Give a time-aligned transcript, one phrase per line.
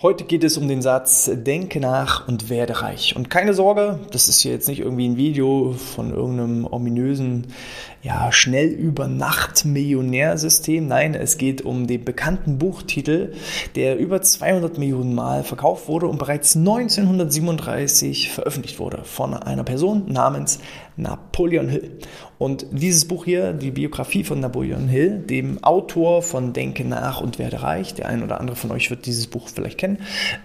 [0.00, 3.16] Heute geht es um den Satz, denke nach und werde reich.
[3.16, 7.48] Und keine Sorge, das ist hier jetzt nicht irgendwie ein Video von irgendeinem ominösen,
[8.04, 10.86] ja, schnell über Nacht Millionärsystem.
[10.86, 13.32] Nein, es geht um den bekannten Buchtitel,
[13.74, 20.04] der über 200 Millionen Mal verkauft wurde und bereits 1937 veröffentlicht wurde von einer Person
[20.12, 20.60] namens
[20.98, 21.98] Napoleon Hill.
[22.38, 27.38] Und dieses Buch hier, die Biografie von Napoleon Hill, dem Autor von Denke nach und
[27.38, 29.98] werde reich, der ein oder andere von euch wird dieses Buch vielleicht kennen,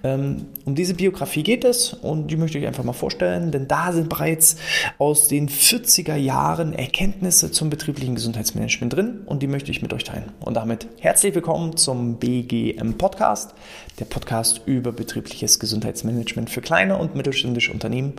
[0.04, 3.92] ähm, um diese Biografie geht es und die möchte ich einfach mal vorstellen, denn da
[3.92, 4.56] sind bereits
[4.98, 10.04] aus den 40er Jahren Erkenntnisse zum betrieblichen Gesundheitsmanagement drin und die möchte ich mit euch
[10.04, 10.32] teilen.
[10.40, 13.54] Und damit herzlich willkommen zum BGM Podcast,
[14.00, 18.14] der Podcast über betriebliches Gesundheitsmanagement für kleine und mittelständische Unternehmen.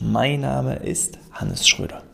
[0.00, 2.04] Mein Name ist Hannes Schröder.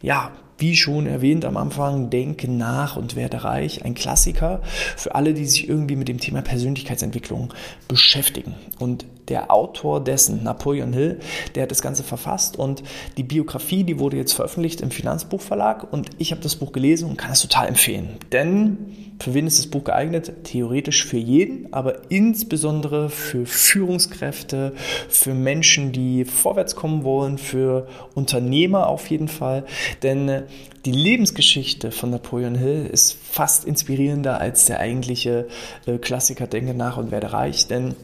[0.00, 3.84] Ja, wie schon erwähnt am Anfang, denke nach und werde reich.
[3.84, 4.62] Ein Klassiker
[4.96, 7.52] für alle, die sich irgendwie mit dem Thema Persönlichkeitsentwicklung
[7.86, 8.54] beschäftigen.
[8.78, 11.20] Und der Autor dessen, Napoleon Hill,
[11.54, 12.82] der hat das Ganze verfasst und
[13.16, 17.16] die Biografie, die wurde jetzt veröffentlicht im Finanzbuchverlag und ich habe das Buch gelesen und
[17.16, 18.16] kann es total empfehlen.
[18.32, 18.78] Denn
[19.22, 20.32] für wen ist das Buch geeignet?
[20.44, 24.72] Theoretisch für jeden, aber insbesondere für Führungskräfte,
[25.08, 29.64] für Menschen, die vorwärts kommen wollen, für Unternehmer auf jeden Fall.
[30.02, 30.42] Denn
[30.84, 35.46] die Lebensgeschichte von Napoleon Hill ist fast inspirierender als der eigentliche
[35.86, 37.68] äh, Klassiker Denke nach und werde reich.
[37.68, 37.94] Denn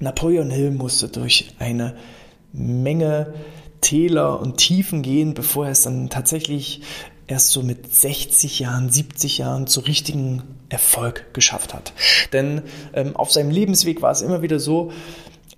[0.00, 1.96] Napoleon Hill musste durch eine
[2.52, 3.34] Menge
[3.80, 6.82] Täler und Tiefen gehen, bevor er es dann tatsächlich
[7.26, 11.92] erst so mit 60 Jahren, 70 Jahren zu richtigen Erfolg geschafft hat.
[12.32, 12.62] Denn
[12.94, 14.92] ähm, auf seinem Lebensweg war es immer wieder so,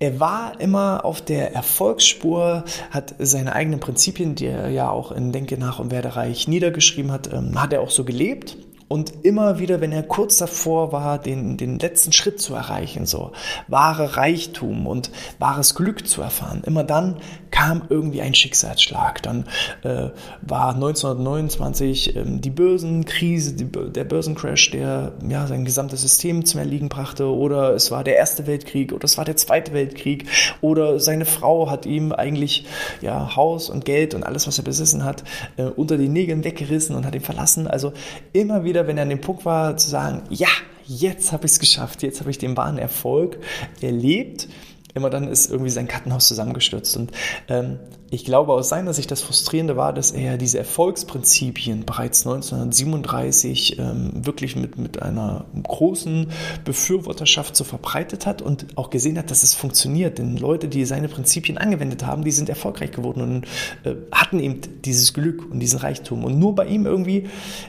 [0.01, 5.33] er war immer auf der Erfolgsspur, hat seine eigenen Prinzipien, die er ja auch in
[5.33, 8.57] Denke nach und werde reich niedergeschrieben hat, ähm, hat er auch so gelebt
[8.89, 13.31] und immer wieder, wenn er kurz davor war, den, den letzten Schritt zu erreichen, so
[13.67, 17.17] wahre Reichtum und wahres Glück zu erfahren, immer dann
[17.51, 19.21] kam irgendwie ein Schicksalsschlag.
[19.23, 19.45] Dann
[19.83, 20.09] äh,
[20.41, 26.89] war 1929 ähm, die Börsenkrise, die, der Börsencrash, der ja, sein gesamtes System zum Erliegen
[26.89, 30.25] brachte, oder es war der Erste Weltkrieg, oder es war der Zweite Weltkrieg,
[30.61, 32.65] oder seine Frau hat ihm eigentlich
[33.01, 35.23] ja, Haus und Geld und alles, was er besessen hat,
[35.57, 37.67] äh, unter den Nägeln weggerissen und hat ihn verlassen.
[37.67, 37.93] Also
[38.33, 40.47] immer wieder wieder, wenn er an dem Punkt war, zu sagen, ja,
[40.85, 43.37] jetzt habe ich es geschafft, jetzt habe ich den wahren Erfolg
[43.81, 44.47] erlebt
[44.93, 46.97] immer dann ist irgendwie sein Kartenhaus zusammengestürzt.
[46.97, 47.11] Und
[47.47, 47.79] ähm,
[48.11, 54.25] ich glaube aus seiner Sicht, das Frustrierende war, dass er diese Erfolgsprinzipien bereits 1937 ähm,
[54.25, 56.27] wirklich mit, mit einer großen
[56.65, 60.17] Befürworterschaft so verbreitet hat und auch gesehen hat, dass es funktioniert.
[60.17, 63.45] Denn Leute, die seine Prinzipien angewendet haben, die sind erfolgreich geworden und
[63.83, 66.23] äh, hatten eben dieses Glück und diesen Reichtum.
[66.23, 67.27] Und nur bei ihm irgendwie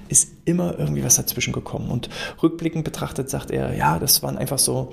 [0.09, 1.91] ist immer irgendwie was dazwischen gekommen.
[1.91, 2.09] Und
[2.43, 4.91] rückblickend betrachtet sagt er, ja, das waren einfach so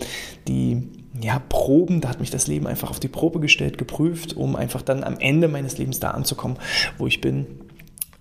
[0.47, 0.89] die
[1.21, 4.81] ja, Proben, da hat mich das Leben einfach auf die Probe gestellt, geprüft, um einfach
[4.81, 6.57] dann am Ende meines Lebens da anzukommen,
[6.97, 7.47] wo ich bin.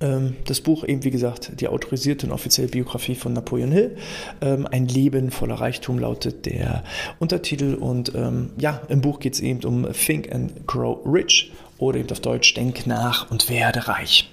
[0.01, 3.97] Ähm, das Buch eben, wie gesagt, die autorisierte und offizielle Biografie von Napoleon Hill.
[4.41, 6.85] Ähm, ein Leben voller Reichtum lautet der
[7.19, 7.75] Untertitel.
[7.75, 12.11] Und ähm, ja, im Buch geht es eben um Think and Grow Rich oder eben
[12.11, 14.31] auf Deutsch Denk nach und werde reich.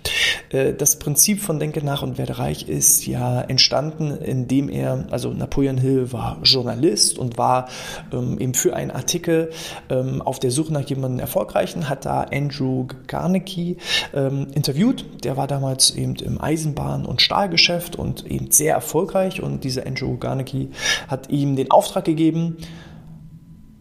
[0.50, 5.30] Äh, das Prinzip von Denke nach und werde reich ist ja entstanden, indem er, also
[5.30, 7.70] Napoleon Hill war Journalist und war
[8.12, 9.52] ähm, eben für einen Artikel
[9.90, 13.78] ähm, auf der Suche nach jemandem Erfolgreichen, hat da Andrew Carnegie
[14.14, 15.06] ähm, interviewt.
[15.24, 20.18] Der war damals eben im Eisenbahn- und Stahlgeschäft und eben sehr erfolgreich und dieser Andrew
[20.18, 20.70] Carnegie
[21.08, 22.58] hat ihm den Auftrag gegeben,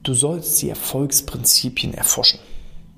[0.02, 2.40] du sollst die Erfolgsprinzipien erforschen.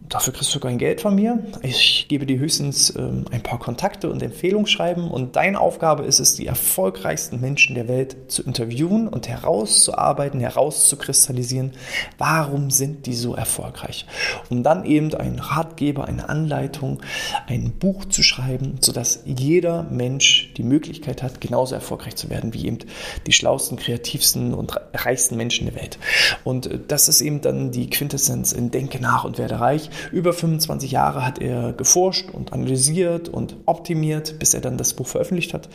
[0.08, 1.38] Dafür kriegst du kein Geld von mir.
[1.62, 6.34] Ich gebe dir höchstens ähm, ein paar Kontakte und Empfehlungsschreiben und deine Aufgabe ist es,
[6.34, 11.72] die erfolgreichsten Menschen der Welt zu interviewen und herauszuarbeiten, herauszukristallisieren,
[12.18, 14.04] warum sind die so erfolgreich.
[14.50, 17.02] Um dann eben einen Ratgeber, eine Anleitung,
[17.46, 22.66] ein Buch zu schreiben, sodass jeder Mensch die Möglichkeit hat, genauso erfolgreich zu werden wie
[22.66, 22.78] eben
[23.26, 25.98] die schlausten, kreativsten und reichsten Menschen der Welt.
[26.44, 29.88] Und äh, das ist eben dann die Quintessenz in Denke nach und werde reich.
[30.12, 35.06] Über 25 Jahre hat er geforscht und analysiert und optimiert, bis er dann das Buch
[35.06, 35.68] veröffentlicht hat.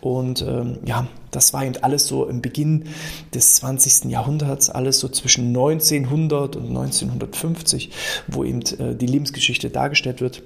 [0.00, 2.84] Und ähm, ja, das war eben alles so im Beginn
[3.34, 4.10] des 20.
[4.10, 7.90] Jahrhunderts, alles so zwischen 1900 und 1950,
[8.26, 10.42] wo eben äh, die Lebensgeschichte dargestellt wird.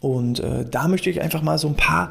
[0.00, 2.10] Und äh, da möchte ich einfach mal so ein paar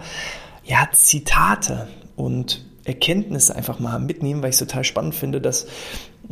[0.64, 5.68] ja, Zitate und Erkenntnisse einfach mal mitnehmen, weil ich es total spannend finde, dass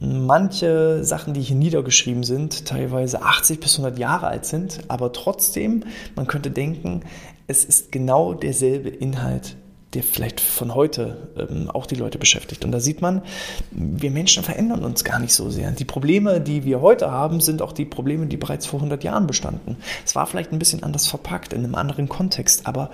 [0.01, 5.83] manche Sachen, die hier niedergeschrieben sind, teilweise 80 bis 100 Jahre alt sind, aber trotzdem,
[6.15, 7.01] man könnte denken,
[7.47, 9.55] es ist genau derselbe Inhalt
[9.93, 12.63] der vielleicht von heute ähm, auch die Leute beschäftigt.
[12.63, 13.23] Und da sieht man,
[13.71, 15.71] wir Menschen verändern uns gar nicht so sehr.
[15.71, 19.25] Die Probleme, die wir heute haben, sind auch die Probleme, die bereits vor 100 Jahren
[19.25, 19.77] bestanden.
[20.05, 22.91] Es war vielleicht ein bisschen anders verpackt, in einem anderen Kontext, aber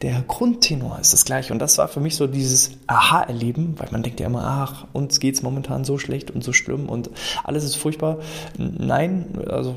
[0.00, 1.52] der Grundtenor ist das gleiche.
[1.52, 5.20] Und das war für mich so dieses Aha-Erleben, weil man denkt ja immer, ach, uns
[5.20, 7.10] geht es momentan so schlecht und so schlimm und
[7.44, 8.18] alles ist furchtbar.
[8.56, 9.74] Nein, also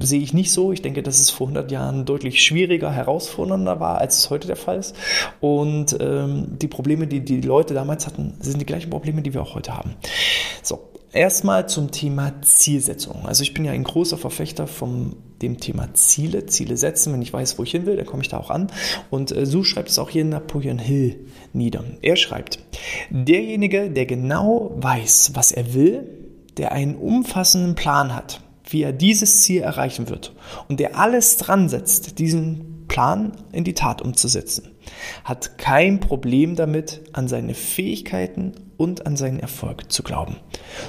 [0.00, 0.72] sehe ich nicht so.
[0.72, 4.56] Ich denke, dass es vor 100 Jahren deutlich schwieriger, herausfordernder war, als es heute der
[4.56, 4.94] Fall ist.
[5.40, 9.42] Und ähm, die Probleme, die die Leute damals hatten, sind die gleichen Probleme, die wir
[9.42, 9.94] auch heute haben.
[10.62, 10.80] So,
[11.12, 13.26] erstmal zum Thema Zielsetzung.
[13.26, 17.12] Also ich bin ja ein großer Verfechter von dem Thema Ziele, Ziele setzen.
[17.12, 18.68] Wenn ich weiß, wo ich hin will, dann komme ich da auch an.
[19.10, 21.84] Und äh, so schreibt es auch hier Napoleon Hill nieder.
[22.00, 22.58] Er schreibt,
[23.10, 26.08] derjenige, der genau weiß, was er will,
[26.56, 30.34] der einen umfassenden Plan hat, wie er dieses Ziel erreichen wird
[30.68, 34.71] und der alles dran setzt, diesen Plan in die Tat umzusetzen,
[35.24, 40.36] hat kein Problem damit, an seine Fähigkeiten und an seinen Erfolg zu glauben.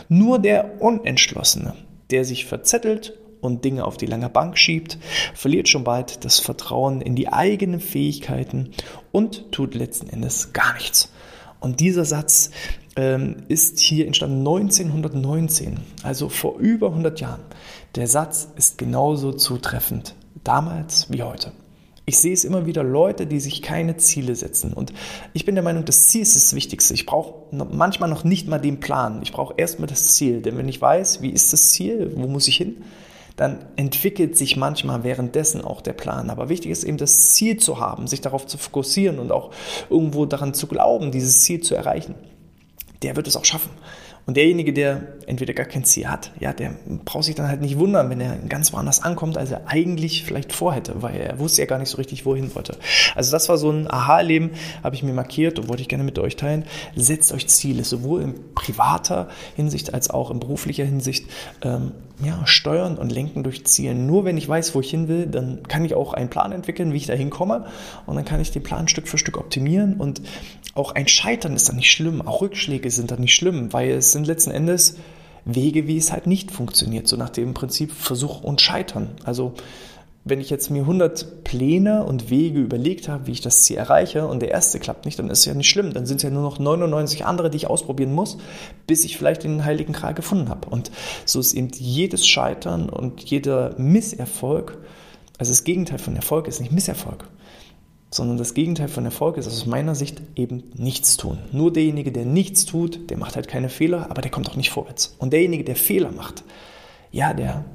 [0.10, 1.76] Nur der Unentschlossene,
[2.10, 4.98] der sich verzettelt und Dinge auf die lange Bank schiebt,
[5.34, 8.72] verliert schon bald das Vertrauen in die eigenen Fähigkeiten
[9.12, 11.12] und tut letzten Endes gar nichts.
[11.60, 12.52] Und dieser Satz
[12.96, 17.42] ähm, ist hier entstanden 1919, also vor über 100 Jahren.
[17.96, 21.54] Der Satz ist genauso zutreffend damals wie heute.
[22.06, 24.74] Ich sehe es immer wieder Leute, die sich keine Ziele setzen.
[24.74, 24.92] Und
[25.32, 26.94] ich bin der Meinung, das Ziel ist das Wichtigste.
[26.94, 29.22] Ich brauche manchmal noch nicht mal den Plan.
[29.24, 30.42] Ich brauche erstmal das Ziel.
[30.42, 32.84] Denn wenn ich weiß, wie ist das Ziel, wo muss ich hin,
[33.38, 36.30] dann entwickelt sich manchmal währenddessen auch der Plan.
[36.30, 39.52] Aber wichtig ist eben das Ziel zu haben, sich darauf zu fokussieren und auch
[39.90, 42.16] irgendwo daran zu glauben, dieses Ziel zu erreichen.
[43.02, 43.72] Der wird es auch schaffen.
[44.26, 47.78] Und derjenige, der entweder gar kein Ziel hat, ja, der braucht sich dann halt nicht
[47.78, 51.66] wundern, wenn er ganz woanders ankommt, als er eigentlich vielleicht vorhätte, weil er wusste ja
[51.66, 52.78] gar nicht so richtig, wohin wollte.
[53.16, 56.18] Also das war so ein Aha-Leben, habe ich mir markiert und wollte ich gerne mit
[56.20, 56.64] euch teilen.
[56.96, 61.30] Setzt euch Ziele, sowohl in privater Hinsicht als auch in beruflicher Hinsicht.
[61.62, 61.92] Ähm,
[62.24, 64.08] ja, steuern und lenken durch Zielen.
[64.08, 66.94] Nur wenn ich weiß, wo ich hin will, dann kann ich auch einen Plan entwickeln,
[66.94, 67.66] wie ich da hinkomme.
[68.06, 69.96] Und dann kann ich den Plan Stück für Stück optimieren.
[69.96, 70.22] Und
[70.76, 72.22] auch ein Scheitern ist dann nicht schlimm.
[72.22, 74.98] Auch Rückschläge sind dann nicht schlimm, weil es sind letzten Endes
[75.46, 77.08] Wege, wie es halt nicht funktioniert.
[77.08, 79.10] So nach dem Prinzip Versuch und Scheitern.
[79.26, 79.54] Also
[80.26, 84.26] wenn ich jetzt mir 100 Pläne und Wege überlegt habe, wie ich das Ziel erreiche
[84.26, 85.94] und der erste klappt nicht, dann ist es ja nicht schlimm.
[85.94, 88.38] Dann sind es ja nur noch 99 andere, die ich ausprobieren muss,
[88.88, 90.70] bis ich vielleicht den heiligen Gral gefunden habe.
[90.70, 90.92] Und
[91.26, 94.78] so ist eben jedes Scheitern und jeder Misserfolg,
[95.38, 97.28] also das Gegenteil von Erfolg ist nicht Misserfolg,
[98.10, 101.40] sondern das Gegenteil von Erfolg ist aus meiner Sicht eben nichts tun.
[101.52, 104.70] Nur derjenige, der nichts tut, der macht halt keine Fehler, aber der kommt auch nicht
[104.70, 105.18] vorwärts.
[105.20, 106.46] Und derjenige, der Fehler macht,
[107.12, 107.66] ja, der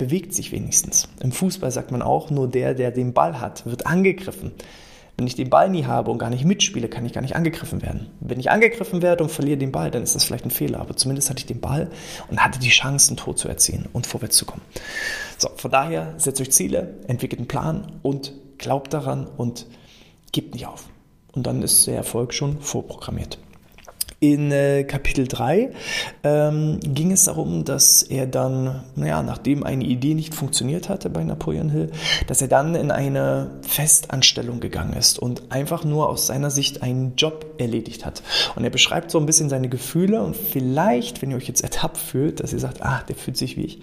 [0.00, 1.08] bewegt sich wenigstens.
[1.20, 4.52] Im Fußball sagt man auch, nur der, der den Ball hat, wird angegriffen.
[5.18, 7.82] Wenn ich den Ball nie habe und gar nicht mitspiele, kann ich gar nicht angegriffen
[7.82, 8.06] werden.
[8.20, 10.80] Wenn ich angegriffen werde und verliere den Ball, dann ist das vielleicht ein Fehler.
[10.80, 11.90] Aber zumindest hatte ich den Ball
[12.30, 14.62] und hatte die Chance, ein Tor zu erzielen und vorwärts zu kommen.
[15.36, 19.66] So, von daher setzt euch Ziele, entwickelt einen Plan und glaubt daran und
[20.32, 20.84] gebt nicht auf.
[21.32, 23.38] Und dann ist der Erfolg schon vorprogrammiert.
[24.22, 25.70] In äh, Kapitel 3
[26.24, 31.24] ähm, ging es darum, dass er dann, naja, nachdem eine Idee nicht funktioniert hatte bei
[31.24, 31.90] Napoleon Hill,
[32.26, 37.14] dass er dann in eine Festanstellung gegangen ist und einfach nur aus seiner Sicht einen
[37.16, 38.22] Job erledigt hat.
[38.56, 41.96] Und er beschreibt so ein bisschen seine Gefühle und vielleicht, wenn ihr euch jetzt ertappt
[41.96, 43.80] fühlt, dass ihr sagt, ah, der fühlt sich wie ich,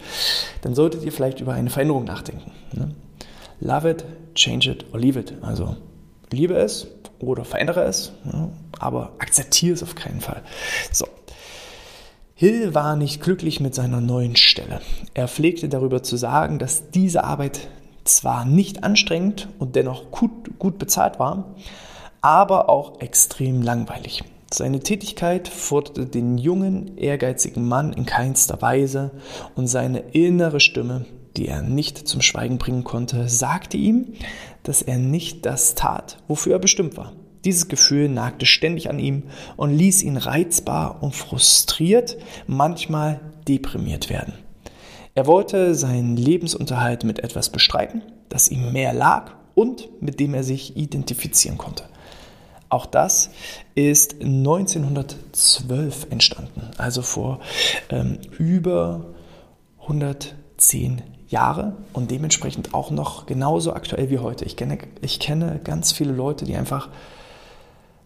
[0.61, 2.51] dann solltet ihr vielleicht über eine Veränderung nachdenken.
[2.73, 2.91] Ne?
[3.59, 5.33] Love it, change it or leave it.
[5.41, 5.77] Also
[6.31, 6.85] liebe es
[7.19, 10.41] oder verändere es, ja, aber akzeptiere es auf keinen Fall.
[10.91, 11.07] So.
[12.35, 14.81] Hill war nicht glücklich mit seiner neuen Stelle.
[15.15, 17.67] Er pflegte darüber zu sagen, dass diese Arbeit
[18.03, 21.55] zwar nicht anstrengend und dennoch gut, gut bezahlt war,
[22.21, 24.23] aber auch extrem langweilig.
[24.53, 29.11] Seine Tätigkeit forderte den jungen, ehrgeizigen Mann in keinster Weise
[29.55, 31.05] und seine innere Stimme,
[31.35, 34.13] die er nicht zum Schweigen bringen konnte, sagte ihm,
[34.67, 37.13] dass er nicht das tat, wofür er bestimmt war.
[37.45, 39.23] Dieses Gefühl nagte ständig an ihm
[39.55, 44.33] und ließ ihn reizbar und frustriert, manchmal deprimiert werden.
[45.15, 50.43] Er wollte seinen Lebensunterhalt mit etwas bestreiten, das ihm mehr lag und mit dem er
[50.43, 51.85] sich identifizieren konnte.
[52.69, 53.29] Auch das
[53.73, 57.39] ist 1912 entstanden, also vor
[57.89, 59.05] ähm, über
[60.57, 64.45] 110 Jahre und dementsprechend auch noch genauso aktuell wie heute.
[64.45, 66.89] Ich kenne, ich kenne ganz viele Leute, die einfach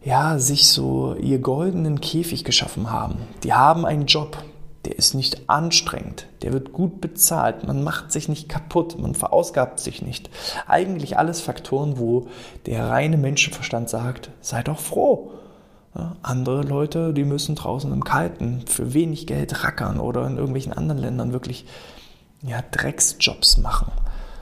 [0.04, 3.20] ja, sich so ihr goldenen Käfig geschaffen haben.
[3.44, 4.44] Die haben einen Job,
[4.86, 9.80] der ist nicht anstrengend, der wird gut bezahlt, man macht sich nicht kaputt, man verausgabt
[9.80, 10.32] sich nicht.
[10.68, 12.28] Eigentlich alles Faktoren, wo
[12.66, 15.32] der reine Menschenverstand sagt, sei doch froh.
[15.96, 20.74] Ja, andere Leute, die müssen draußen im Kalten für wenig Geld rackern oder in irgendwelchen
[20.74, 21.66] anderen Ländern wirklich
[22.44, 23.92] ja, Drecksjobs machen,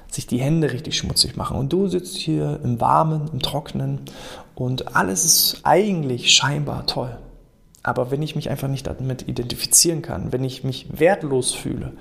[0.10, 1.58] sich die Hände richtig schmutzig machen.
[1.58, 4.02] Und du sitzt hier im Warmen, im Trockenen
[4.56, 7.18] und alles ist eigentlich scheinbar toll.
[7.84, 11.94] Aber wenn ich mich einfach nicht damit identifizieren kann, wenn ich mich wertlos fühle,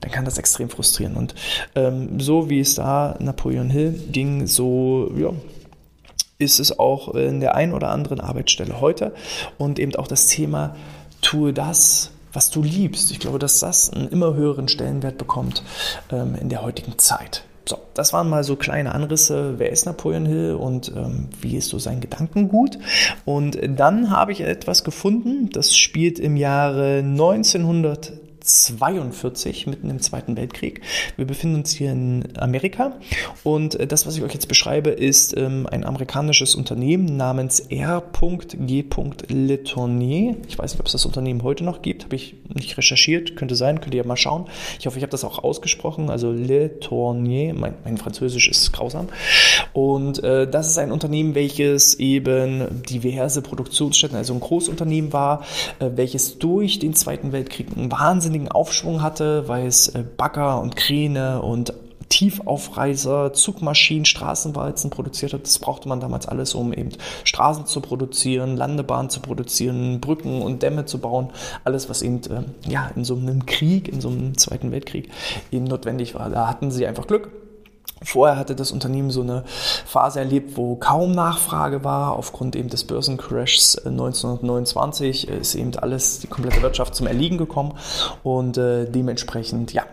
[0.00, 1.14] dann kann das extrem frustrieren.
[1.14, 1.34] Und
[1.74, 5.30] ähm, so wie es da Napoleon Hill ging, so ja,
[6.38, 9.14] ist es auch in der einen oder anderen Arbeitsstelle heute.
[9.58, 10.74] Und eben auch das Thema,
[11.20, 13.10] tue das, was du liebst.
[13.10, 15.62] Ich glaube, dass das einen immer höheren Stellenwert bekommt
[16.10, 17.44] ähm, in der heutigen Zeit.
[17.66, 19.54] So, das waren mal so kleine Anrisse.
[19.58, 22.78] Wer ist Napoleon Hill und ähm, wie ist so sein Gedankengut?
[23.24, 30.36] Und dann habe ich etwas gefunden, das spielt im Jahre 1900 42, mitten im Zweiten
[30.36, 30.80] Weltkrieg.
[31.16, 32.98] Wir befinden uns hier in Amerika
[33.44, 38.84] und äh, das, was ich euch jetzt beschreibe, ist ähm, ein amerikanisches Unternehmen namens R.G.
[39.28, 40.36] Letournier.
[40.48, 43.54] Ich weiß nicht, ob es das Unternehmen heute noch gibt, habe ich nicht recherchiert, könnte
[43.54, 44.46] sein, könnt ihr ja mal schauen.
[44.78, 49.08] Ich hoffe, ich habe das auch ausgesprochen, also Letournier, mein, mein Französisch ist grausam.
[49.72, 55.44] Und äh, das ist ein Unternehmen, welches eben diverse Produktionsstätten, also ein Großunternehmen war,
[55.78, 57.88] äh, welches durch den Zweiten Weltkrieg einen
[58.30, 61.72] wahnsinnigen Aufschwung hatte, weil es äh, Bagger und Kräne und
[62.08, 65.44] Tiefaufreißer, Zugmaschinen, Straßenwalzen produziert hat.
[65.44, 66.90] Das brauchte man damals alles, um eben
[67.24, 71.30] Straßen zu produzieren, Landebahnen zu produzieren, Brücken und Dämme zu bauen.
[71.64, 75.08] Alles, was eben äh, ja, in so einem Krieg, in so einem Zweiten Weltkrieg
[75.52, 76.30] eben notwendig war.
[76.30, 77.30] Da hatten sie einfach Glück
[78.02, 79.44] Vorher hatte das Unternehmen so eine
[79.84, 82.16] Phase erlebt, wo kaum Nachfrage war.
[82.16, 87.74] Aufgrund eben des Börsencrashs 1929 äh, ist eben alles, die komplette Wirtschaft zum Erliegen gekommen
[88.22, 89.84] und äh, dementsprechend, ja,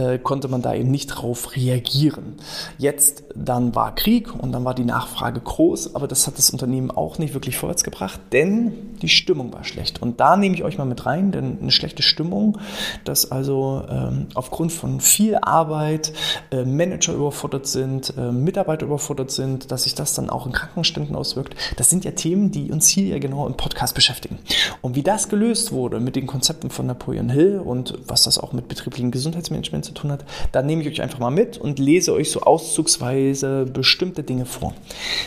[0.00, 2.36] äh, konnte man da eben nicht drauf reagieren.
[2.78, 6.90] Jetzt dann war Krieg und dann war die Nachfrage groß, aber das hat das Unternehmen
[6.90, 10.00] auch nicht wirklich vorwärts gebracht, denn die Stimmung war schlecht.
[10.02, 12.58] Und da nehme ich euch mal mit rein, denn eine schlechte Stimmung,
[13.04, 16.12] dass also ähm, aufgrund von viel Arbeit
[16.50, 21.14] äh, Manager überfordert sind, äh, Mitarbeiter überfordert sind, dass sich das dann auch in Krankenständen
[21.14, 24.38] auswirkt, das sind ja Themen, die uns hier ja genau im Podcast beschäftigen.
[24.80, 28.52] Und wie das gelöst wurde mit den Konzepten von Napoleon Hill und was das auch
[28.52, 32.12] mit betrieblichen Gesundheitsmanagement zu tun hat, da nehme ich euch einfach mal mit und lese
[32.12, 34.74] euch so auszugsweise bestimmte Dinge vor.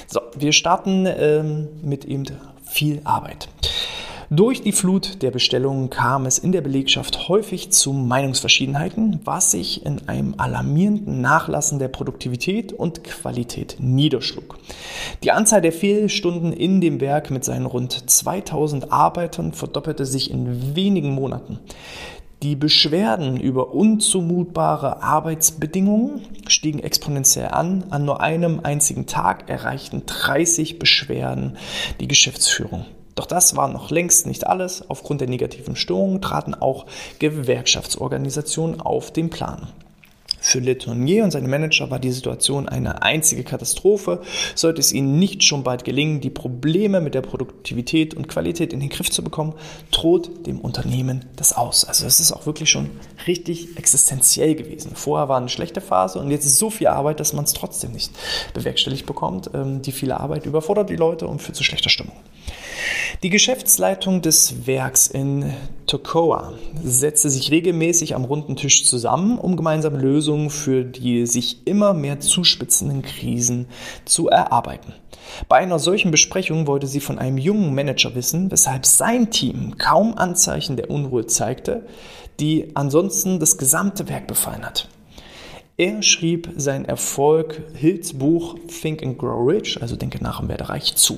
[0.08, 2.25] So, wir starten ähm, mit eben
[2.65, 3.50] viel Arbeit.
[4.36, 9.86] Durch die Flut der Bestellungen kam es in der Belegschaft häufig zu Meinungsverschiedenheiten, was sich
[9.86, 14.58] in einem alarmierenden Nachlassen der Produktivität und Qualität niederschlug.
[15.24, 20.75] Die Anzahl der Fehlstunden in dem Werk mit seinen rund 2000 Arbeitern verdoppelte sich in
[20.75, 21.60] wenigen Monaten.
[22.43, 27.85] Die Beschwerden über unzumutbare Arbeitsbedingungen stiegen exponentiell an.
[27.89, 31.55] An nur einem einzigen Tag erreichten 30 Beschwerden
[32.01, 32.85] die Geschäftsführung.
[33.15, 34.89] Doch das war noch längst nicht alles.
[34.89, 36.85] Aufgrund der negativen Stimmung traten auch
[37.19, 39.69] Gewerkschaftsorganisationen auf den Plan.
[40.45, 44.21] Für Letournier und seine Manager war die Situation eine einzige Katastrophe.
[44.55, 48.81] Sollte es ihnen nicht schon bald gelingen, die Probleme mit der Produktivität und Qualität in
[48.81, 49.53] den Griff zu bekommen,
[49.91, 51.85] droht dem Unternehmen das aus.
[51.85, 52.89] Also es ist auch wirklich schon
[53.25, 54.91] richtig existenziell gewesen.
[54.95, 57.93] Vorher war eine schlechte Phase und jetzt ist so viel Arbeit, dass man es trotzdem
[57.93, 58.12] nicht
[58.53, 59.50] bewerkstelligt bekommt.
[59.53, 62.17] Ähm, die viele Arbeit überfordert die Leute und führt zu schlechter Stimmung.
[63.23, 65.53] Die Geschäftsleitung des Werks in
[65.88, 71.93] Tocoa setzte sich regelmäßig am runden Tisch zusammen, um gemeinsame Lösungen für die sich immer
[71.93, 73.67] mehr zuspitzenden Krisen
[74.03, 74.93] zu erarbeiten.
[75.47, 80.17] Bei einer solchen Besprechung wollte sie von einem jungen Manager wissen, weshalb sein Team kaum
[80.17, 81.85] Anzeichen der Unruhe zeigte,
[82.41, 84.89] die ansonsten das gesamte Werk befallen hat.
[85.77, 90.69] Er schrieb sein Erfolg Hills Buch Think and Grow Rich, also Denke nach und werde
[90.69, 91.17] reich, zu.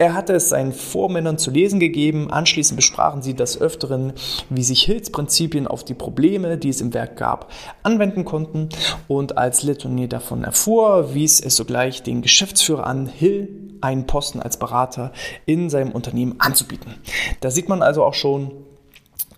[0.00, 2.30] Er hatte es seinen Vormännern zu lesen gegeben.
[2.30, 4.14] Anschließend besprachen sie des Öfteren,
[4.48, 7.52] wie sich Hills Prinzipien auf die Probleme, die es im Werk gab,
[7.82, 8.70] anwenden konnten.
[9.08, 14.56] Und als Letonier davon erfuhr, wies es sogleich den Geschäftsführer an, Hill einen Posten als
[14.56, 15.12] Berater
[15.44, 16.94] in seinem Unternehmen anzubieten.
[17.42, 18.52] Da sieht man also auch schon,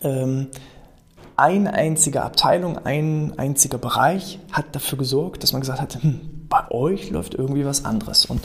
[0.01, 0.47] ähm,
[1.35, 6.71] eine einzige Abteilung, ein einziger Bereich hat dafür gesorgt, dass man gesagt hat, hm, bei
[6.71, 8.27] euch läuft irgendwie was anderes.
[8.27, 8.43] Und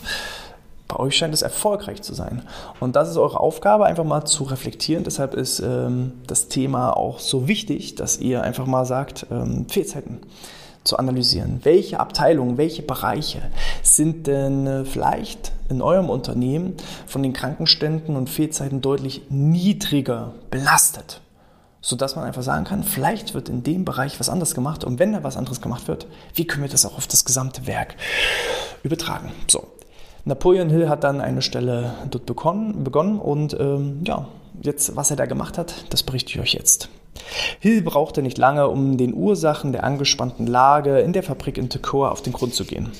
[0.87, 2.43] bei euch scheint es erfolgreich zu sein.
[2.79, 5.03] Und das ist eure Aufgabe, einfach mal zu reflektieren.
[5.03, 10.19] Deshalb ist ähm, das Thema auch so wichtig, dass ihr einfach mal sagt, ähm, Fehlzeiten
[10.83, 11.59] zu analysieren.
[11.63, 13.41] Welche Abteilungen, welche Bereiche
[13.83, 16.75] sind denn äh, vielleicht in eurem Unternehmen
[17.05, 21.21] von den Krankenständen und Fehlzeiten deutlich niedriger belastet?
[21.79, 25.13] sodass man einfach sagen kann, vielleicht wird in dem Bereich was anderes gemacht und wenn
[25.13, 27.95] da was anderes gemacht wird, wie können wir das auch auf das gesamte Werk
[28.83, 29.31] übertragen?
[29.47, 29.76] So.
[30.27, 34.27] Napoleon Hill hat dann eine Stelle dort begonnen, begonnen und ähm, ja,
[34.61, 36.89] jetzt, was er da gemacht hat, das berichte ich euch jetzt.
[37.59, 42.07] Hill brauchte nicht lange, um den Ursachen der angespannten Lage in der Fabrik in Tokyo
[42.07, 42.91] auf den Grund zu gehen.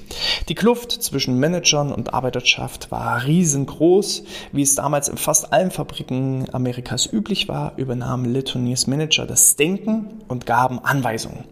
[0.49, 4.23] Die Kluft zwischen Managern und Arbeiterschaft war riesengroß.
[4.51, 10.21] Wie es damals in fast allen Fabriken Amerikas üblich war, übernahmen Letoniers Manager das Denken
[10.27, 11.43] und gaben Anweisungen.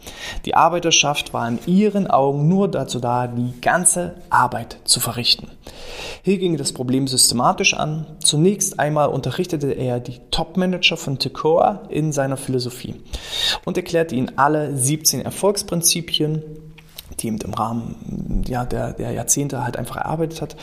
[0.45, 5.47] Die Arbeiterschaft war in ihren Augen nur dazu da, die ganze Arbeit zu verrichten.
[6.23, 8.05] Hill ging das Problem systematisch an.
[8.19, 12.54] Zunächst einmal unterrichtete er die Top-Manager von Tekoa in seiner Philosophie
[13.65, 16.43] und erklärte ihnen alle 17 Erfolgsprinzipien,
[17.19, 20.55] die ihm im Rahmen ja, der, der, Jahrzehnte halt einfach erarbeitet hat,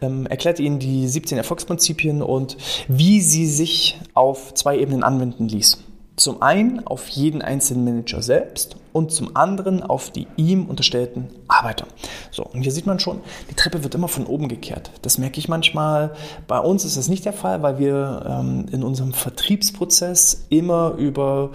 [0.00, 2.56] ähm, erklärte ihnen die 17 Erfolgsprinzipien und
[2.88, 5.78] wie sie sich auf zwei Ebenen anwenden ließ.
[6.20, 11.86] Zum einen auf jeden einzelnen Manager selbst und zum anderen auf die ihm unterstellten Arbeiter.
[12.30, 14.90] So, und hier sieht man schon, die Treppe wird immer von oben gekehrt.
[15.00, 16.12] Das merke ich manchmal.
[16.46, 21.52] Bei uns ist das nicht der Fall, weil wir ähm, in unserem Vertriebsprozess immer über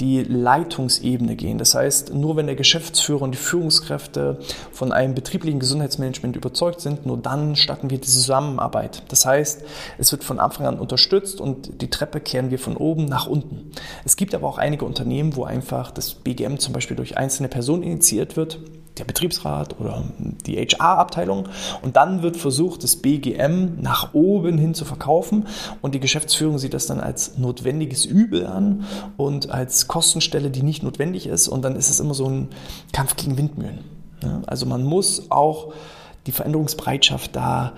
[0.00, 1.58] die Leitungsebene gehen.
[1.58, 4.38] Das heißt, nur wenn der Geschäftsführer und die Führungskräfte
[4.72, 9.02] von einem betrieblichen Gesundheitsmanagement überzeugt sind, nur dann starten wir die Zusammenarbeit.
[9.08, 9.62] Das heißt,
[9.98, 13.70] es wird von Anfang an unterstützt und die Treppe kehren wir von oben nach unten.
[14.04, 17.82] Es gibt aber auch einige Unternehmen, wo einfach das BGM zum Beispiel durch einzelne Personen
[17.82, 18.58] initiiert wird
[19.00, 20.04] der Betriebsrat oder
[20.46, 21.48] die HR-Abteilung.
[21.82, 25.48] Und dann wird versucht, das BGM nach oben hin zu verkaufen.
[25.80, 28.84] Und die Geschäftsführung sieht das dann als notwendiges Übel an
[29.16, 31.48] und als Kostenstelle, die nicht notwendig ist.
[31.48, 32.48] Und dann ist es immer so ein
[32.92, 33.80] Kampf gegen Windmühlen.
[34.46, 35.72] Also man muss auch
[36.26, 37.72] die Veränderungsbereitschaft da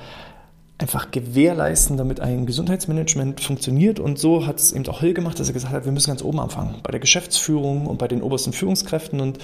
[0.83, 4.01] einfach gewährleisten, damit ein Gesundheitsmanagement funktioniert.
[4.01, 6.23] Und so hat es eben auch Hill gemacht, dass er gesagt hat, wir müssen ganz
[6.23, 9.21] oben anfangen, bei der Geschäftsführung und bei den obersten Führungskräften.
[9.21, 9.39] Und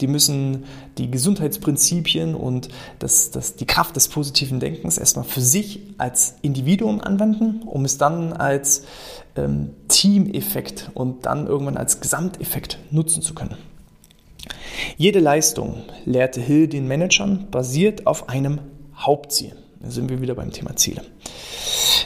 [0.00, 0.64] die müssen
[0.96, 7.00] die Gesundheitsprinzipien und das, das, die Kraft des positiven Denkens erstmal für sich als Individuum
[7.00, 8.84] anwenden, um es dann als
[9.36, 13.56] ähm, Teameffekt und dann irgendwann als Gesamteffekt nutzen zu können.
[14.96, 18.60] Jede Leistung, lehrte Hill den Managern, basiert auf einem
[18.96, 19.52] Hauptziel.
[19.80, 21.02] Da sind wir wieder beim Thema Ziele.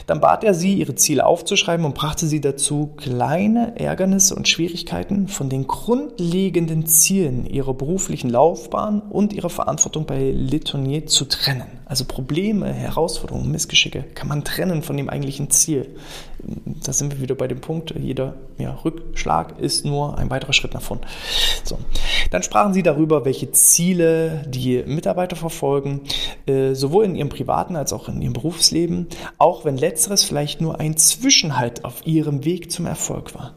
[0.05, 5.27] Dann bat er sie, ihre Ziele aufzuschreiben und brachte sie dazu, kleine Ärgernisse und Schwierigkeiten
[5.27, 11.67] von den grundlegenden Zielen ihrer beruflichen Laufbahn und ihrer Verantwortung bei Letonier zu trennen.
[11.85, 15.95] Also Probleme, Herausforderungen, Missgeschicke kann man trennen von dem eigentlichen Ziel.
[16.83, 20.73] Da sind wir wieder bei dem Punkt, jeder ja, Rückschlag ist nur ein weiterer Schritt
[20.73, 20.99] nach vorn.
[21.63, 21.77] So.
[22.31, 26.01] Dann sprachen sie darüber, welche Ziele die Mitarbeiter verfolgen,
[26.45, 30.79] äh, sowohl in ihrem privaten als auch in ihrem Berufsleben, auch wenn letzteres vielleicht nur
[30.79, 33.53] ein Zwischenhalt auf ihrem Weg zum Erfolg war.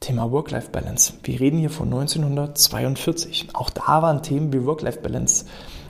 [0.00, 1.14] Thema Work-Life-Balance.
[1.22, 3.48] Wir reden hier von 1942.
[3.54, 5.46] Auch da waren Themen wie Work-Life-Balance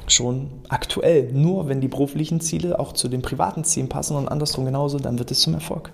[0.06, 1.32] schon aktuell.
[1.32, 5.18] Nur wenn die beruflichen Ziele auch zu den privaten Zielen passen und andersrum genauso, dann
[5.18, 5.92] wird es zum Erfolg.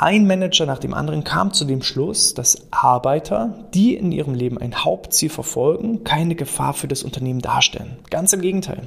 [0.00, 4.56] Ein Manager nach dem anderen kam zu dem Schluss, dass Arbeiter, die in ihrem Leben
[4.56, 7.96] ein Hauptziel verfolgen, keine Gefahr für das Unternehmen darstellen.
[8.08, 8.82] Ganz im Gegenteil.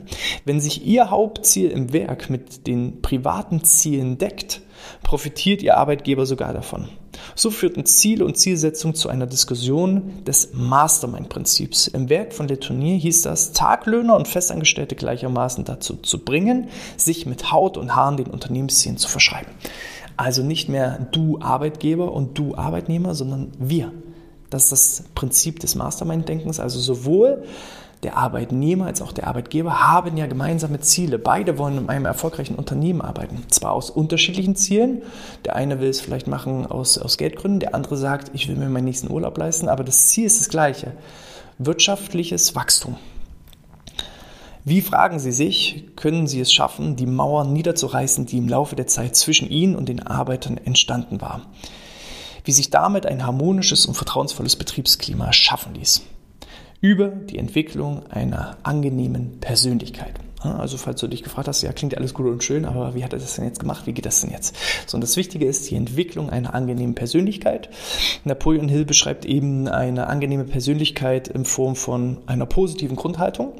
[0.45, 4.61] Wenn sich ihr Hauptziel im Werk mit den privaten Zielen deckt,
[5.03, 6.87] profitiert ihr Arbeitgeber sogar davon.
[7.35, 11.87] So führten Ziel und Zielsetzung zu einer Diskussion des Mastermind-Prinzips.
[11.87, 17.51] Im Werk von Letonier hieß das, Taglöhner und Festangestellte gleichermaßen dazu zu bringen, sich mit
[17.51, 19.51] Haut und Haaren den Unternehmenszielen zu verschreiben.
[20.21, 23.91] Also nicht mehr du Arbeitgeber und du Arbeitnehmer, sondern wir.
[24.51, 26.59] Das ist das Prinzip des Mastermind-Denkens.
[26.59, 27.41] Also sowohl
[28.03, 31.17] der Arbeitnehmer als auch der Arbeitgeber haben ja gemeinsame Ziele.
[31.17, 33.45] Beide wollen in einem erfolgreichen Unternehmen arbeiten.
[33.47, 35.01] Zwar aus unterschiedlichen Zielen.
[35.43, 38.69] Der eine will es vielleicht machen aus, aus Geldgründen, der andere sagt, ich will mir
[38.69, 40.91] meinen nächsten Urlaub leisten, aber das Ziel ist das gleiche.
[41.57, 42.95] Wirtschaftliches Wachstum.
[44.63, 48.85] Wie fragen Sie sich, können Sie es schaffen, die Mauer niederzureißen, die im Laufe der
[48.85, 51.47] Zeit zwischen Ihnen und den Arbeitern entstanden war?
[52.45, 56.03] Wie sich damit ein harmonisches und vertrauensvolles Betriebsklima schaffen ließ?
[56.79, 60.13] Über die Entwicklung einer angenehmen Persönlichkeit.
[60.43, 63.13] Also falls du dich gefragt hast, ja, klingt alles gut und schön, aber wie hat
[63.13, 63.85] er das denn jetzt gemacht?
[63.85, 64.55] Wie geht das denn jetzt?
[64.87, 67.69] So, und das Wichtige ist die Entwicklung einer angenehmen Persönlichkeit.
[68.25, 73.53] Napoleon Hill beschreibt eben eine angenehme Persönlichkeit in Form von einer positiven Grundhaltung,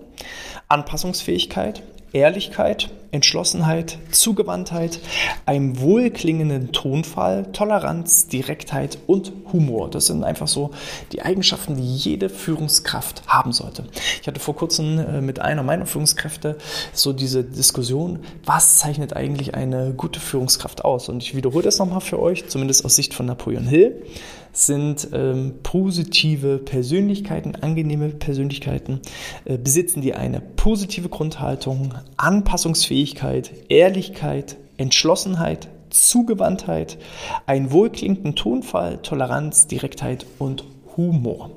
[0.68, 5.00] Anpassungsfähigkeit, Ehrlichkeit, Entschlossenheit, Zugewandtheit,
[5.46, 9.90] einem wohlklingenden Tonfall, Toleranz, Direktheit und Humor.
[9.90, 10.72] Das sind einfach so
[11.12, 13.86] die Eigenschaften, die jede Führungskraft haben sollte.
[14.22, 16.58] Ich hatte vor kurzem äh, mit einer meiner Führungskräfte
[16.94, 21.10] so diese Diskussion, was zeichnet eigentlich eine gute Führungskraft aus?
[21.10, 24.04] Und ich wiederhole das nochmal für euch, zumindest aus Sicht von Napoleon Hill.
[24.52, 29.00] Sind ähm, positive Persönlichkeiten, angenehme Persönlichkeiten,
[29.46, 36.98] äh, besitzen die eine positive Grundhaltung, Anpassungsfähigkeit, Ehrlichkeit, Entschlossenheit, Zugewandtheit,
[37.46, 40.64] einen wohlklingenden Tonfall, Toleranz, Direktheit und
[40.98, 41.52] Humor.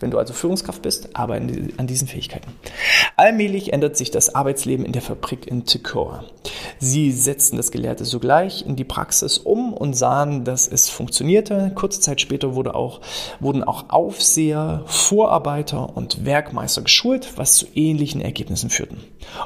[0.00, 2.52] Wenn du also Führungskraft bist, arbeite an diesen Fähigkeiten.
[3.16, 6.24] Allmählich ändert sich das Arbeitsleben in der Fabrik in Ticora.
[6.78, 11.72] Sie setzten das Gelehrte sogleich in die Praxis um und sahen, dass es funktionierte.
[11.74, 13.00] Kurze Zeit später wurde auch,
[13.38, 18.98] wurden auch Aufseher, Vorarbeiter und Werkmeister geschult, was zu ähnlichen Ergebnissen führten.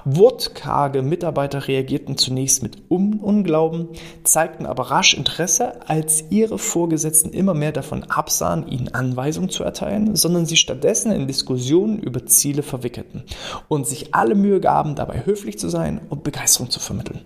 [0.04, 3.88] Wortkarge Mitarbeiter reagierten zunächst mit Un Unglauben,
[4.22, 10.14] zeigten aber rasch Interesse, als ihre Vorgesetzten immer mehr davon absahen, ihnen Anweisungen zu erteilen,
[10.14, 13.24] sondern sie stattdessen in Diskussionen über Ziele verwickelten
[13.68, 17.20] und sich alle Mühe gaben, dabei höflich zu sein und Begeisterung zu vermitteln.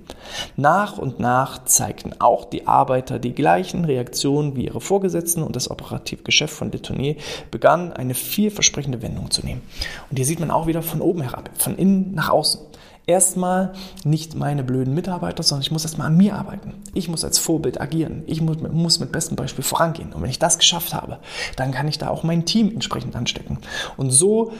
[0.56, 5.70] Nach und nach zeigten auch die Arbeiter die gleichen Reaktionen wie ihre Vorgesetzten und das
[5.70, 7.16] operative Geschäft von Detonier
[7.50, 9.62] begann eine vielversprechende Wendung zu nehmen.
[10.10, 12.60] Und hier sieht man auch wieder von oben herab, von innen nach außen
[13.08, 13.72] erstmal
[14.04, 16.74] nicht meine blöden Mitarbeiter, sondern ich muss erstmal an mir arbeiten.
[16.94, 18.22] Ich muss als Vorbild agieren.
[18.26, 20.12] Ich muss, muss mit bestem Beispiel vorangehen.
[20.12, 21.18] Und wenn ich das geschafft habe,
[21.56, 23.58] dann kann ich da auch mein Team entsprechend anstecken.
[23.96, 24.52] Und so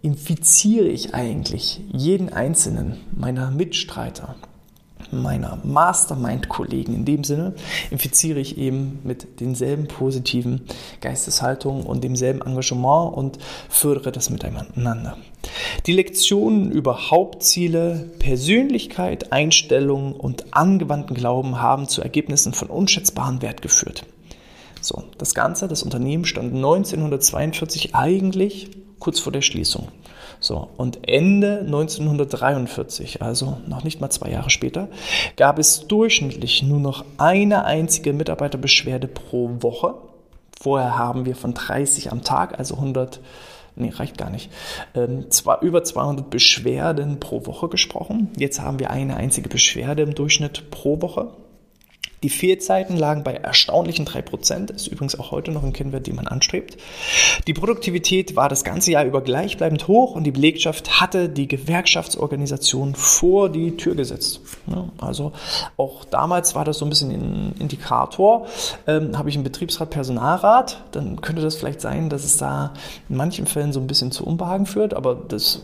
[0.00, 4.36] infiziere ich eigentlich jeden einzelnen meiner Mitstreiter,
[5.10, 7.54] meiner Mastermind-Kollegen in dem Sinne,
[7.90, 10.62] infiziere ich eben mit denselben positiven
[11.00, 15.16] Geisteshaltungen und demselben Engagement und fördere das miteinander.
[15.86, 23.62] Die Lektionen über Hauptziele, Persönlichkeit, Einstellung und angewandten Glauben haben zu Ergebnissen von unschätzbarem Wert
[23.62, 24.04] geführt.
[24.80, 29.88] So, das Ganze, das Unternehmen stand 1942 eigentlich kurz vor der Schließung.
[30.40, 34.88] So, und Ende 1943, also noch nicht mal zwei Jahre später,
[35.36, 39.94] gab es durchschnittlich nur noch eine einzige Mitarbeiterbeschwerde pro Woche.
[40.60, 43.20] Vorher haben wir von 30 am Tag, also 100,
[43.76, 44.50] nee, reicht gar nicht,
[44.94, 48.30] ähm, zwar über 200 Beschwerden pro Woche gesprochen.
[48.36, 51.32] Jetzt haben wir eine einzige Beschwerde im Durchschnitt pro Woche.
[52.22, 56.26] Die Fehlzeiten lagen bei erstaunlichen 3%, ist übrigens auch heute noch ein Kennwert, den man
[56.26, 56.76] anstrebt.
[57.46, 62.94] Die Produktivität war das ganze Jahr über gleichbleibend hoch und die Belegschaft hatte die Gewerkschaftsorganisation
[62.94, 64.40] vor die Tür gesetzt.
[64.98, 65.32] Also
[65.76, 68.46] auch damals war das so ein bisschen ein Indikator.
[68.86, 72.74] Ähm, habe ich einen Betriebsrat, Personalrat, dann könnte das vielleicht sein, dass es da
[73.08, 75.62] in manchen Fällen so ein bisschen zu Unbehagen führt, aber das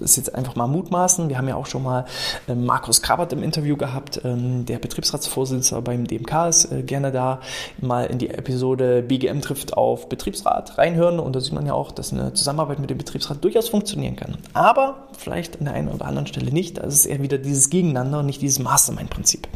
[0.00, 1.28] ist jetzt einfach mal mutmaßen.
[1.28, 2.06] Wir haben ja auch schon mal
[2.48, 7.40] äh, Markus Krabbert im Interview gehabt, ähm, der Betriebsratsvorsitzende beim DMK ist, äh, gerne da
[7.80, 11.92] mal in die Episode BGM trifft auf Betriebsrat reinhören und da sieht man ja auch,
[11.92, 14.38] dass eine Zusammenarbeit mit dem Betriebsrat durchaus funktionieren kann.
[14.52, 16.78] Aber vielleicht an der einen oder anderen Stelle nicht.
[16.78, 19.48] Das ist eher wieder dieses Gegeneinander und nicht dieses Mastermind-Prinzip.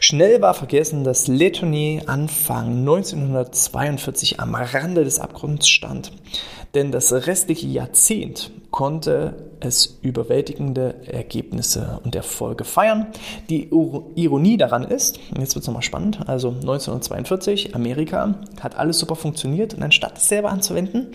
[0.00, 6.12] Schnell war vergessen, dass Letonier Anfang 1942 am Rande des Abgrunds stand.
[6.74, 13.06] Denn das restliche Jahrzehnt konnte es überwältigende Ergebnisse und Erfolge feiern.
[13.48, 13.70] Die
[14.16, 19.74] Ironie daran ist, jetzt wird es nochmal spannend, also 1942, Amerika, hat alles super funktioniert
[19.74, 21.08] und anstatt es selber anzuwenden,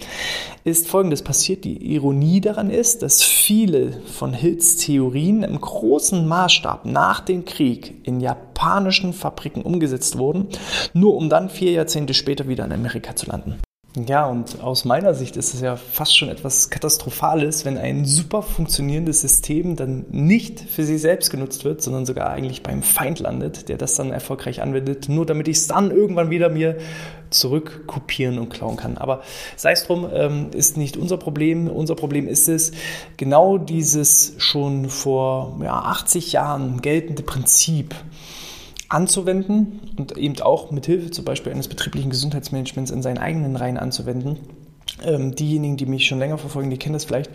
[0.63, 1.65] ist Folgendes passiert.
[1.65, 8.07] Die Ironie daran ist, dass viele von Hills Theorien im großen Maßstab nach dem Krieg
[8.07, 10.47] in japanischen Fabriken umgesetzt wurden,
[10.93, 13.57] nur um dann vier Jahrzehnte später wieder in Amerika zu landen.
[14.05, 18.43] Ja, und aus meiner Sicht ist es ja fast schon etwas Katastrophales, wenn ein super
[18.43, 23.69] funktionierendes System dann nicht für sich selbst genutzt wird, sondern sogar eigentlich beim Feind landet,
[23.69, 26.77] der das dann erfolgreich anwendet, nur damit ich es dann irgendwann wieder mir
[27.31, 28.97] zurückkopieren und klauen kann.
[28.97, 29.23] Aber
[29.55, 31.67] sei es drum, ähm, ist nicht unser Problem.
[31.67, 32.73] Unser Problem ist es,
[33.17, 37.95] genau dieses schon vor ja, 80 Jahren geltende Prinzip,
[38.89, 43.77] anzuwenden und eben auch mit Hilfe zum Beispiel eines betrieblichen Gesundheitsmanagements in seinen eigenen Reihen
[43.77, 44.37] anzuwenden.
[45.03, 47.31] Ähm, diejenigen, die mich schon länger verfolgen, die kennen das vielleicht.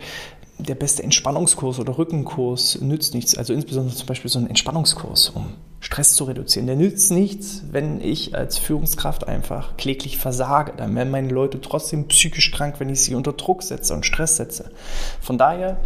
[0.67, 3.37] Der beste Entspannungskurs oder Rückenkurs nützt nichts.
[3.37, 6.67] Also insbesondere zum Beispiel so ein Entspannungskurs, um Stress zu reduzieren.
[6.67, 10.71] Der nützt nichts, wenn ich als Führungskraft einfach kläglich versage.
[10.77, 14.37] Dann werden meine Leute trotzdem psychisch krank, wenn ich sie unter Druck setze und Stress
[14.37, 14.71] setze.
[15.19, 15.81] Von daher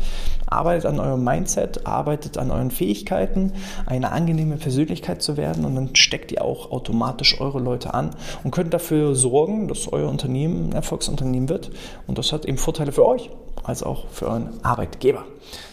[0.46, 3.54] arbeitet an eurem Mindset, arbeitet an euren Fähigkeiten,
[3.88, 8.12] eine angenehme Persönlichkeit zu werden und dann steckt ihr auch automatisch eure Leute an
[8.44, 11.72] und könnt dafür sorgen, dass euer Unternehmen ein Erfolgsunternehmen wird.
[12.06, 13.32] Und das hat eben Vorteile für euch
[13.64, 15.26] als auch für euren Arbeitgeber.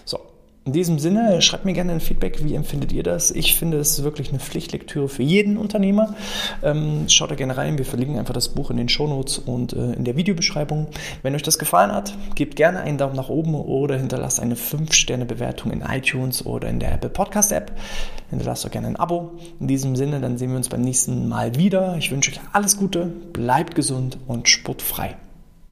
[0.05, 0.19] So,
[0.67, 3.31] In diesem Sinne, schreibt mir gerne ein Feedback, wie empfindet ihr das?
[3.31, 6.15] Ich finde es wirklich eine Pflichtlektüre für jeden Unternehmer.
[6.63, 9.93] Ähm, schaut da gerne rein, wir verlinken einfach das Buch in den Shownotes und äh,
[9.93, 10.87] in der Videobeschreibung.
[11.23, 15.71] Wenn euch das gefallen hat, gebt gerne einen Daumen nach oben oder hinterlasst eine 5-Sterne-Bewertung
[15.71, 17.73] in iTunes oder in der Apple Podcast App.
[18.31, 19.33] Hinterlasst auch gerne ein Abo.
[19.61, 21.97] In diesem Sinne, dann sehen wir uns beim nächsten Mal wieder.
[21.99, 25.17] Ich wünsche euch alles Gute, bleibt gesund und sportfrei.